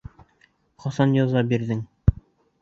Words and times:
Ҡасан 0.85 1.13
яза 1.17 1.45
бирҙем? 1.53 1.85